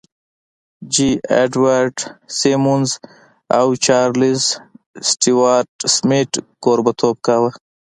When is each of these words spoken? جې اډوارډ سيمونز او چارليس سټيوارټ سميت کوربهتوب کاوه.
جې 0.93 1.09
اډوارډ 1.41 1.97
سيمونز 2.37 2.89
او 3.57 3.67
چارليس 3.85 4.43
سټيوارټ 5.09 5.69
سميت 5.95 6.31
کوربهتوب 6.63 7.15
کاوه. 7.27 7.51